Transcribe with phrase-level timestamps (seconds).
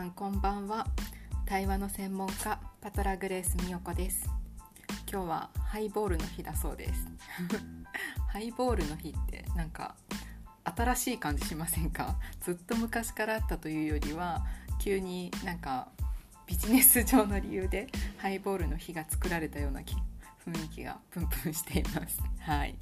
[0.00, 0.86] さんこんばんは。
[1.44, 4.30] 対話の専門家パトラグレース美代子です。
[5.12, 7.06] 今日はハイボールの日だそうです。
[8.32, 9.94] ハイボールの日ってなんか
[10.64, 12.16] 新しい感じしませんか？
[12.40, 14.46] ずっと昔からあったというよりは
[14.78, 15.88] 急になんか
[16.46, 17.86] ビジネス上の理由で
[18.16, 22.22] ハイボールの日が作られたような雰囲気がプンプンしています。
[22.40, 22.74] はい。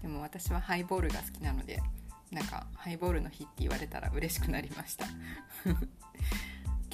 [0.00, 1.82] でも私はハイボールが好きなので
[2.30, 5.04] なんかハイボールの日って言われたら嬉しくなりました。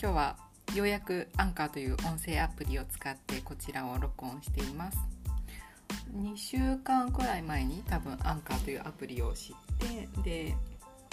[0.03, 0.37] 今日は
[0.75, 4.97] ようやくアンカーという音声アプリを使ってこちらを録音しています。
[6.17, 10.55] 2週間くらい前に多分アンカーというアプリを知ってで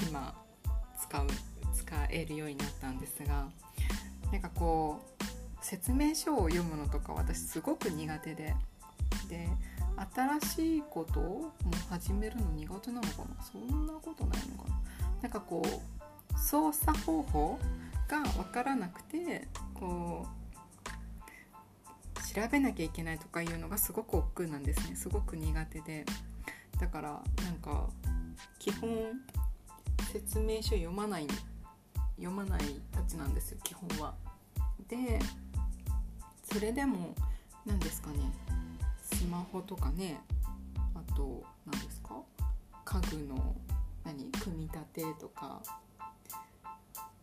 [0.08, 0.34] 今
[1.02, 1.28] 使う
[1.76, 3.48] 使えるようになったんですが
[4.32, 5.24] なんかこう
[5.60, 8.56] 説明書を読むのとか私すごく苦手で
[9.28, 9.50] で
[10.40, 11.52] 新しいことを
[11.90, 13.08] 始めるの苦手なのか
[13.38, 13.44] な？
[13.44, 14.80] そんなことないのかな？
[15.24, 17.60] なんかこう操作方法
[18.08, 20.38] が分からなくてこう
[22.34, 26.06] 調べなきゃいけないとかいうのがすごく億劫なんですねすごく苦手で
[26.80, 27.10] だから
[27.44, 27.90] なんか
[28.60, 28.90] 基本
[30.12, 31.28] 説明書読まない
[32.18, 34.14] 読まないたちなんですよ基本は。
[34.88, 35.20] で
[36.44, 37.14] それでも
[37.66, 38.18] 何ですかね
[39.02, 40.20] スマホとかね
[40.96, 42.16] あと何ですか
[42.86, 43.56] 家具の
[44.06, 45.62] 何組み立てとか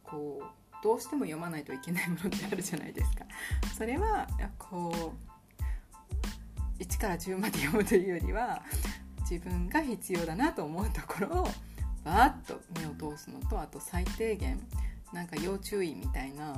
[0.03, 3.25] こうどうしても読まないといけないものってあるじゃないですか。
[3.75, 4.27] それは
[4.59, 5.15] こ
[6.79, 8.61] う1から10まで読むというよりは
[9.21, 11.49] 自分が必要だなと思うところを
[12.05, 14.61] バーッと目を通すのとあと最低限
[15.11, 16.55] なんか要注意みたいな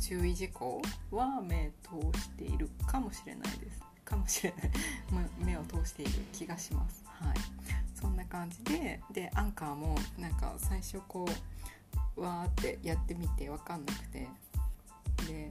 [0.00, 0.82] 注意事項
[1.12, 3.80] は目通しているかもしれないです。
[4.04, 4.70] かもしれない。
[5.46, 7.04] 目を通している気がします。
[7.06, 7.36] はい。
[7.94, 11.32] そんな感じででアンカーもなんか最初こう
[12.16, 14.28] わーってやってみて分かんなくて。
[15.26, 15.50] で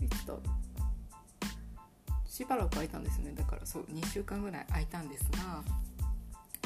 [0.00, 0.34] いつだ
[2.26, 3.32] しばらく空いたんですね。
[3.34, 5.24] だからそう2週間ぐらい空いたんです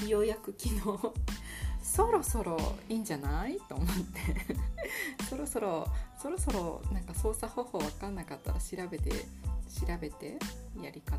[0.00, 0.80] がようやく昨日
[1.82, 2.56] そろそろ
[2.88, 3.58] いいんじゃない？
[3.68, 4.56] と思って。
[5.28, 5.86] そろそろ
[6.22, 9.10] そろそろなんか操作方法分かんなかったら調べて
[9.68, 10.38] 調べて
[10.80, 11.18] やり方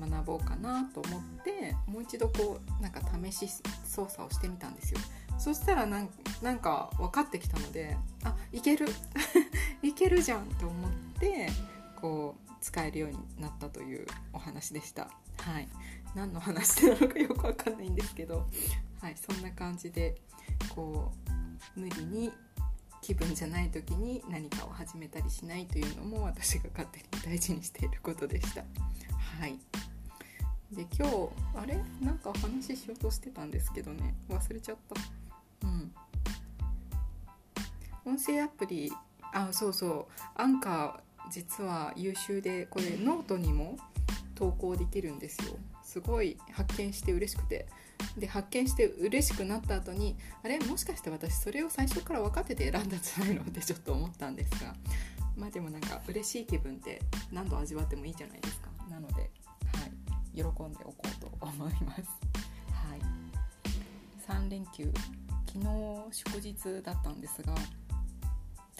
[0.00, 3.48] 学ぼうかなと思ってもう一度こうなんか試し
[3.84, 5.00] 操作をしてみたんですよ。
[5.38, 6.10] そしたらなん
[6.42, 8.86] なんか分かってきたのであいける。
[9.82, 10.90] いけるじゃんと思っ
[11.20, 11.48] て
[12.00, 15.10] こう使えるようになったというお話でした。
[15.38, 15.68] はい。
[16.14, 18.48] 何の話なのかよく分かんないんですけど。
[19.00, 19.16] はい。
[19.16, 20.20] そんな感じで
[20.74, 21.12] こ
[21.76, 22.32] う無理に
[23.02, 28.62] 気分じゃない時に何かを始めたりしないというのも私が勝手に大事にしていることでした。
[29.40, 29.58] はい。
[30.72, 31.80] で今日あれ？
[32.00, 34.16] なんか話しようとしてたんですけどね。
[34.28, 35.17] 忘れちゃった。
[35.62, 35.92] うん。
[38.04, 38.92] 音声アプリ
[39.32, 40.06] あそうそう。
[40.34, 43.76] アンカー実は優秀でこれノートにも
[44.34, 45.56] 投稿できるんですよ。
[45.82, 47.66] すごい発見して嬉しくて。
[48.16, 50.58] で発見して嬉しくなった後にあれ？
[50.60, 54.74] もしかして私それを最初から分かってて選んだんじゃないのってちょっと思ったんですが。
[55.36, 57.00] まあでもなんか嬉しい気分って
[57.32, 58.68] 何度味わってもいいじゃないですか。
[58.90, 59.30] なので、はい、
[60.34, 62.02] 喜んでおこうと思います。
[62.72, 63.00] はい、
[64.28, 64.92] 3連休。
[65.48, 65.64] 昨日
[66.12, 67.54] 祝日だったんですが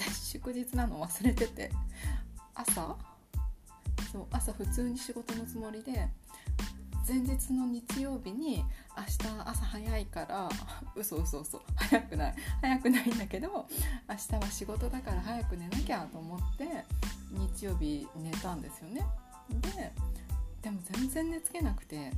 [0.22, 1.72] 祝日なの忘れてて
[2.54, 2.96] 朝？
[4.12, 6.08] そう朝普通に仕事のつもりで
[7.06, 8.64] 前日の日曜日に
[8.96, 10.48] 明日朝早いから
[10.94, 13.66] 嘘嘘嘘早くない早くないんだけど
[14.08, 16.84] 明日は仕事だから早く寝なきゃと思って
[17.30, 19.06] 日曜日寝たんですよね。
[19.48, 19.92] で
[20.60, 22.12] でも全然寝つけなくて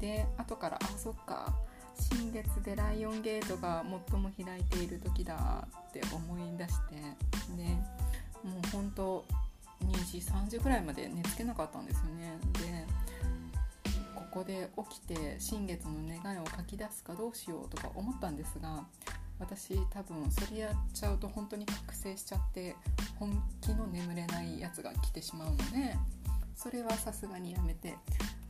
[0.00, 1.54] で後からあそっか
[1.98, 6.94] 新月でライオンゲートが最も開いている時だって思い出して
[7.56, 7.64] で
[8.42, 9.24] もうほんと
[9.84, 12.38] 2時3時ぐらいまで寝つけなかったんですよね。
[12.54, 12.86] で
[14.14, 18.84] ここで起きて新月の願いを書き出すかどうしようとか思ったんですが
[19.38, 22.74] 私多分それやっちゃうと本当に覚醒しちゃって
[23.16, 25.96] 本気の眠れないやつが来てしまうので
[26.56, 27.96] それはさすがにやめて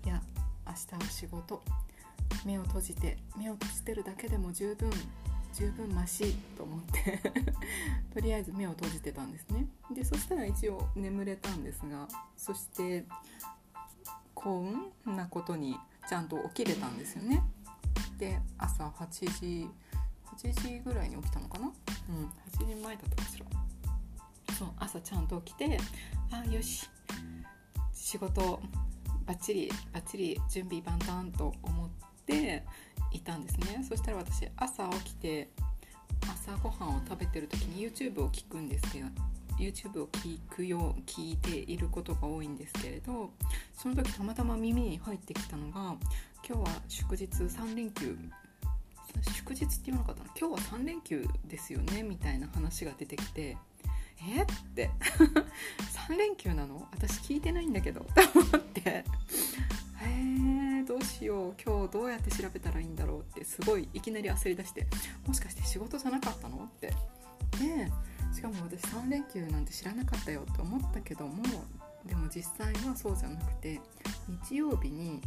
[0.07, 0.23] いや
[0.67, 1.63] 明日は仕事
[2.45, 4.91] 目を閉じて目を閉じてるだけでも十分
[5.53, 7.21] 十分マシと思って
[8.13, 9.67] とりあえず目を閉じてたんですね。
[9.95, 13.05] でそしたら一応眠れたんですがそして
[14.35, 14.75] 幸
[15.07, 17.43] 運なことにちゃんと起きれたんですよね。
[18.19, 19.69] で朝8時
[20.25, 21.73] 8時ぐらいに起きたのかな？
[22.09, 23.47] うん8時前だったかしら。
[24.55, 25.79] そう朝ちゃんと起きて
[26.31, 26.89] あよし
[27.93, 28.61] 仕事
[29.27, 32.65] バッチリバッチリ準備万端と思ってて
[33.13, 33.85] いたんですね。
[33.89, 35.49] そしたら私朝起きて
[36.29, 39.07] 朝ごはんを食べてる時に YouTube を聞くんですけど
[39.59, 43.31] YouTube を聞くよう聞いていることが多いんですけれど
[43.73, 45.95] その時たまたま耳に入ってきたのが
[46.47, 48.17] 今日は祝日3連休
[49.37, 50.31] 祝日って言わなかったな。
[50.39, 53.57] 今日は3連休ですよねみたいな話が出てきて
[54.27, 54.91] えって？
[56.09, 56.89] 3連休なの？
[56.93, 59.05] 私聞いてないんだけどと思って。
[62.65, 64.87] たらいいんだろうってすごいいきなり焦り出して
[65.27, 66.89] もしかして仕事じゃなかったのって。
[66.89, 66.95] で
[68.35, 71.45] しかも私3連休なんて知らなかったよって思ったけども
[72.05, 73.81] でも実際はそうじゃなくて
[74.51, 75.21] 日曜日に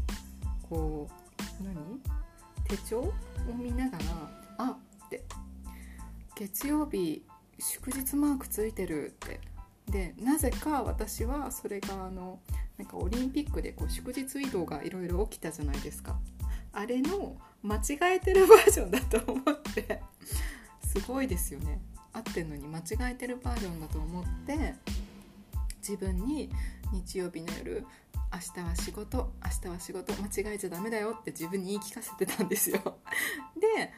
[0.69, 1.07] こ
[1.61, 1.75] う何？
[2.67, 3.13] 手帳を
[3.57, 4.03] 見ながら
[4.57, 5.23] あって。
[6.35, 7.23] 月曜日
[7.57, 9.39] 祝日マークついてるって。
[9.89, 12.39] でなぜか私はそれがあの
[12.77, 16.19] なんかオリンピックでこう祝日移動がいろいろ起きたじゃないですか。
[16.77, 19.99] あれの間違えてるバージョンだと思って。
[20.85, 21.81] すごいですよね。
[22.13, 24.75] 合ってんのに間違えてるバージョンだと思って
[25.79, 26.49] 自分に
[26.91, 27.85] 日曜日の夜
[28.33, 32.79] 明日は仕事明日は仕事間違えちゃダメだよって自分に言い聞かせてたんですよ。
[33.59, 33.93] で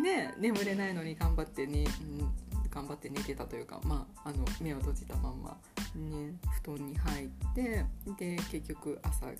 [0.00, 2.32] ね眠れないのに頑張ってね、うん、
[2.70, 5.56] 頑張って寝てたというか、まあ、あの目を閉じたまんま、
[5.94, 7.84] ね、布団に入って
[8.18, 9.34] で結局朝頑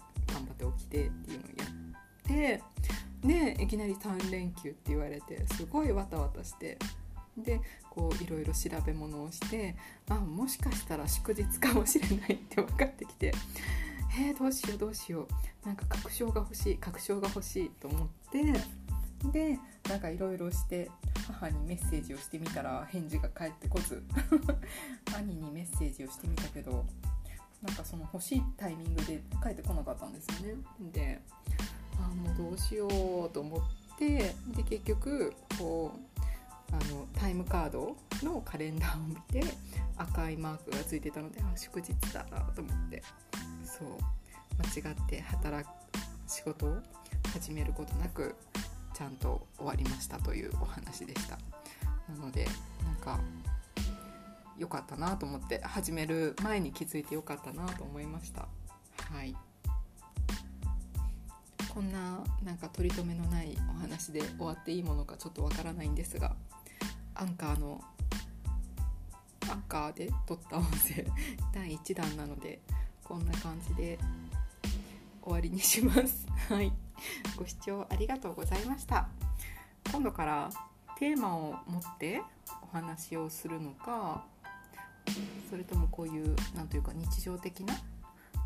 [0.47, 1.81] 張って起きてっていうのをやって
[2.29, 2.63] で
[3.61, 6.79] いきなり3連休って言われてすごいわたわたして
[7.37, 9.77] でこういろいろ調べ物をして
[10.09, 13.33] あもしかしたら祝日かもしれないって分かってきて
[14.19, 15.27] えー、どうしようどうしよ
[15.65, 18.43] うなんか確証が欲しい確証が欲しいと思って
[19.31, 19.59] で
[19.89, 20.91] なんかいろいろして
[21.27, 24.03] 母にメッセージをしてみたら返事が返ってこず
[25.17, 26.85] 兄にメッセージをしてみたけど
[27.63, 30.63] なんかその欲しいタイミングで返ってこなかったんですよね。
[30.93, 31.23] で
[32.05, 39.43] あもうどうしようと思ってで結局こうあのタイムカードのカレンダーを見て
[39.97, 43.03] 赤いマークがついてたのであ祝日だと思って。
[43.65, 43.89] そう。
[44.59, 45.69] 間違って働く
[46.27, 46.77] 仕事を
[47.33, 48.35] 始めることなく
[48.95, 51.39] ちゃんと終わりましたというお話でした。
[52.09, 52.47] なので
[52.85, 53.21] なんか
[54.59, 58.49] 良かったなと思って始める前に気づいて良かったなと思いました。
[59.13, 59.35] はい。
[61.73, 66.37] こんななんか取り留めのないお話で終わっていいものかちょっとわからないんですが
[67.15, 67.83] アンカーの
[69.51, 71.07] アンカーで撮った音声
[71.51, 72.61] 第1弾なので
[73.03, 73.99] こんな感じで
[75.23, 76.27] 終わりにします。
[76.49, 76.73] はい。
[77.37, 79.09] ご視聴ありがとうございました。
[79.91, 80.51] 今度から
[80.99, 82.23] テーマを持って
[82.63, 84.27] お話をするのか
[85.49, 87.75] それともこういう何というか日常的な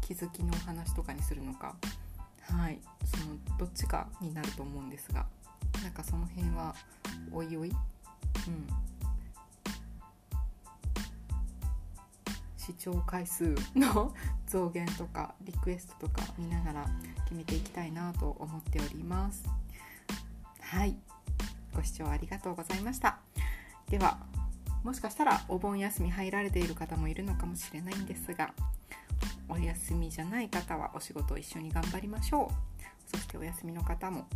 [0.00, 1.76] 気づきのお話とかにするのか
[2.50, 2.78] はい。
[3.04, 5.26] そのどっちかになると思うんですが
[5.82, 6.74] なんかその辺は
[7.32, 7.70] おいおい？
[7.70, 7.76] うん。
[12.56, 14.12] 視聴回数の
[14.48, 16.86] 増減とかリクエストとか見ながら
[17.24, 19.44] 決めていきたいなと思っております。
[20.60, 20.96] はい。
[21.74, 23.18] ご視聴ありがとうございました。
[23.88, 24.18] では
[24.82, 28.52] もしかしたらお盆休み入られている方もいるのかもしれないんですが
[29.48, 34.26] お休みじゃない方はお仕事を一緒に頑張りましょうそしてお休みの方も、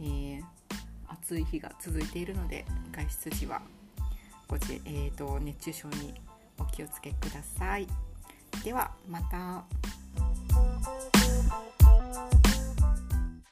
[0.00, 0.42] えー、
[1.08, 3.62] 暑い日が続いているので外出時は
[4.48, 6.14] ご自、えーと、熱中症に
[6.58, 7.86] お気をつけください。
[8.62, 9.64] ではまた。